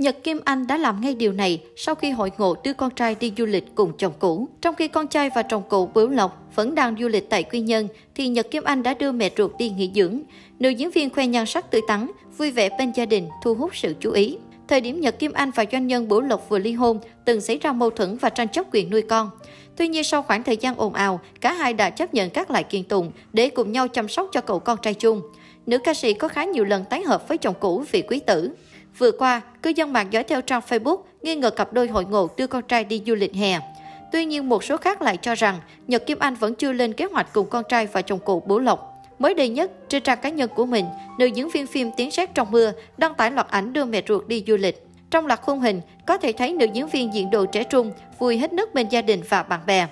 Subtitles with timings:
[0.00, 3.14] Nhật Kim Anh đã làm ngay điều này sau khi hội ngộ đưa con trai
[3.20, 4.48] đi du lịch cùng chồng cũ.
[4.60, 7.60] Trong khi con trai và chồng cũ Bửu Lộc vẫn đang du lịch tại Quy
[7.60, 10.20] Nhơn, thì Nhật Kim Anh đã đưa mẹ ruột đi nghỉ dưỡng.
[10.58, 13.76] Nữ diễn viên khoe nhan sắc tươi tắn, vui vẻ bên gia đình, thu hút
[13.76, 14.36] sự chú ý.
[14.68, 17.58] Thời điểm Nhật Kim Anh và doanh nhân Bửu Lộc vừa ly hôn, từng xảy
[17.58, 19.30] ra mâu thuẫn và tranh chấp quyền nuôi con.
[19.76, 22.64] Tuy nhiên sau khoảng thời gian ồn ào, cả hai đã chấp nhận các lại
[22.64, 25.22] kiện tụng để cùng nhau chăm sóc cho cậu con trai chung.
[25.66, 28.50] Nữ ca sĩ có khá nhiều lần tái hợp với chồng cũ vì quý tử.
[28.98, 32.28] Vừa qua, cư dân mạng dõi theo trang Facebook nghi ngờ cặp đôi hội ngộ
[32.36, 33.58] đưa con trai đi du lịch hè.
[34.12, 37.04] Tuy nhiên, một số khác lại cho rằng Nhật Kim Anh vẫn chưa lên kế
[37.04, 38.94] hoạch cùng con trai và chồng cũ Bố Lộc.
[39.18, 40.84] Mới đây nhất, trên trang cá nhân của mình,
[41.18, 44.28] nữ diễn viên phim Tiếng sét trong mưa đăng tải loạt ảnh đưa mẹ ruột
[44.28, 44.86] đi du lịch.
[45.10, 48.38] Trong loạt khung hình, có thể thấy nữ diễn viên diện đồ trẻ trung, vui
[48.38, 49.86] hết nước bên gia đình và bạn bè.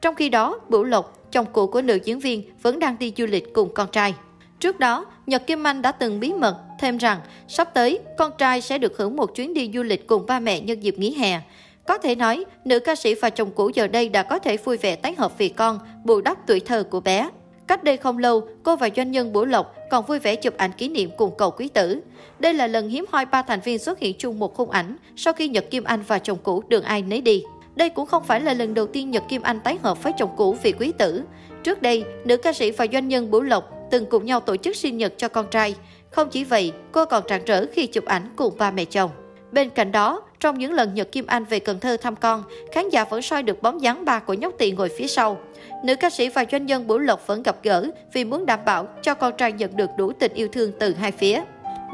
[0.00, 3.26] Trong khi đó, Bửu Lộc, chồng cũ của nữ diễn viên, vẫn đang đi du
[3.26, 4.14] lịch cùng con trai.
[4.60, 7.18] Trước đó, Nhật Kim Anh đã từng bí mật thêm rằng
[7.48, 10.60] sắp tới con trai sẽ được hưởng một chuyến đi du lịch cùng ba mẹ
[10.60, 11.40] nhân dịp nghỉ hè.
[11.86, 14.76] Có thể nói, nữ ca sĩ và chồng cũ giờ đây đã có thể vui
[14.76, 17.28] vẻ tái hợp vì con, bù đắp tuổi thơ của bé.
[17.66, 20.72] Cách đây không lâu, cô và doanh nhân Bửu Lộc còn vui vẻ chụp ảnh
[20.72, 22.00] kỷ niệm cùng cậu quý tử.
[22.38, 25.32] Đây là lần hiếm hoi ba thành viên xuất hiện chung một khung ảnh sau
[25.32, 27.42] khi Nhật Kim Anh và chồng cũ đường ai nấy đi.
[27.76, 30.30] Đây cũng không phải là lần đầu tiên Nhật Kim Anh tái hợp với chồng
[30.36, 31.22] cũ vì quý tử.
[31.64, 34.76] Trước đây, nữ ca sĩ và doanh nhân Bửu Lộc từng cùng nhau tổ chức
[34.76, 35.74] sinh nhật cho con trai.
[36.10, 39.10] Không chỉ vậy, cô còn rạng rỡ khi chụp ảnh cùng ba mẹ chồng.
[39.52, 42.88] Bên cạnh đó, trong những lần Nhật Kim Anh về Cần Thơ thăm con, khán
[42.88, 45.38] giả vẫn soi được bóng dáng ba của nhóc tỳ ngồi phía sau.
[45.84, 48.88] Nữ ca sĩ và doanh nhân Bửu Lộc vẫn gặp gỡ vì muốn đảm bảo
[49.02, 51.42] cho con trai nhận được đủ tình yêu thương từ hai phía.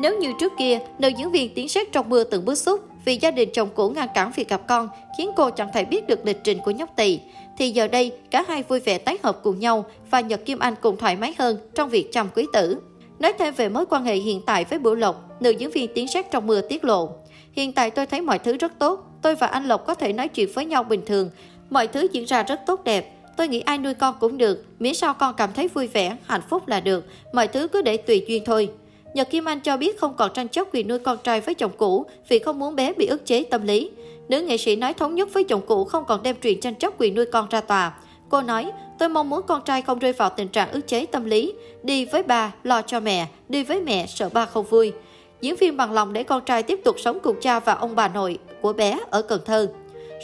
[0.00, 3.16] Nếu như trước kia, nữ diễn viên tiếng sét trong mưa từng bức xúc vì
[3.16, 6.26] gia đình chồng cũ ngăn cản việc gặp con, khiến cô chẳng thể biết được
[6.26, 7.20] lịch trình của nhóc tỳ,
[7.58, 10.74] thì giờ đây cả hai vui vẻ tái hợp cùng nhau và Nhật Kim Anh
[10.80, 12.78] cũng thoải mái hơn trong việc chăm quý tử.
[13.18, 16.08] Nói thêm về mối quan hệ hiện tại với Bửu Lộc, nữ diễn viên tiếng
[16.08, 17.08] sát trong mưa tiết lộ.
[17.52, 20.28] Hiện tại tôi thấy mọi thứ rất tốt, tôi và anh Lộc có thể nói
[20.28, 21.30] chuyện với nhau bình thường,
[21.70, 23.16] mọi thứ diễn ra rất tốt đẹp.
[23.36, 26.42] Tôi nghĩ ai nuôi con cũng được, miễn sao con cảm thấy vui vẻ, hạnh
[26.50, 28.70] phúc là được, mọi thứ cứ để tùy duyên thôi.
[29.14, 31.72] Nhật Kim Anh cho biết không còn tranh chấp quyền nuôi con trai với chồng
[31.76, 33.90] cũ vì không muốn bé bị ức chế tâm lý.
[34.28, 36.94] Nữ nghệ sĩ nói thống nhất với chồng cũ không còn đem chuyện tranh chấp
[36.98, 37.92] quyền nuôi con ra tòa.
[38.28, 41.24] Cô nói, tôi mong muốn con trai không rơi vào tình trạng ức chế tâm
[41.24, 41.52] lý.
[41.82, 44.92] Đi với ba, lo cho mẹ, đi với mẹ, sợ ba không vui.
[45.40, 48.08] Diễn viên bằng lòng để con trai tiếp tục sống cùng cha và ông bà
[48.08, 49.68] nội của bé ở Cần Thơ.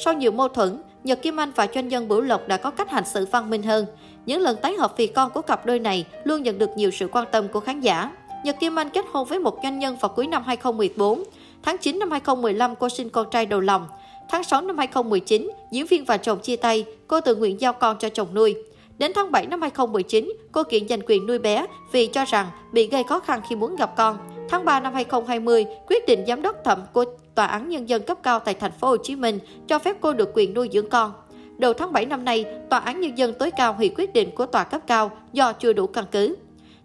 [0.05, 2.91] Sau nhiều mâu thuẫn, Nhật Kim Anh và doanh nhân Bửu Lộc đã có cách
[2.91, 3.87] hành xử văn minh hơn.
[4.27, 7.09] Những lần tái hợp vì con của cặp đôi này luôn nhận được nhiều sự
[7.13, 8.11] quan tâm của khán giả.
[8.47, 11.25] Nhật Kim Anh kết hôn với một doanh nhân vào cuối năm 2014.
[11.63, 13.87] Tháng 9 năm 2015, cô sinh con trai đầu lòng.
[14.29, 17.99] Tháng 6 năm 2019, diễn viên và chồng chia tay, cô tự nguyện giao con
[17.99, 18.55] cho chồng nuôi.
[18.99, 22.89] Đến tháng 7 năm 2019, cô kiện giành quyền nuôi bé vì cho rằng bị
[22.89, 24.19] gây khó khăn khi muốn gặp con.
[24.49, 27.05] Tháng 3 năm 2020, quyết định giám đốc thẩm của
[27.35, 30.13] Tòa án Nhân dân cấp cao tại thành phố Hồ Chí Minh cho phép cô
[30.13, 31.13] được quyền nuôi dưỡng con.
[31.59, 34.47] Đầu tháng 7 năm nay, Tòa án Nhân dân tối cao hủy quyết định của
[34.47, 36.37] tòa cấp cao do chưa đủ căn cứ.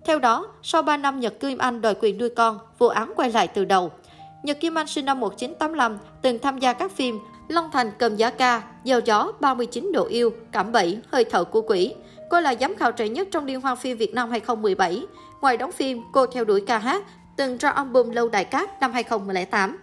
[0.05, 3.31] Theo đó, sau 3 năm Nhật Kim Anh đòi quyền nuôi con, vụ án quay
[3.31, 3.91] lại từ đầu.
[4.43, 8.29] Nhật Kim Anh sinh năm 1985, từng tham gia các phim Long Thành cầm giá
[8.29, 11.93] ca, Gieo gió, 39 độ yêu, Cảm bẫy, Hơi thở của quỷ.
[12.29, 15.05] Cô là giám khảo trẻ nhất trong Liên hoan phim Việt Nam 2017.
[15.41, 17.03] Ngoài đóng phim, cô theo đuổi ca hát,
[17.35, 19.77] từng ra album Lâu đại Cát năm 2008.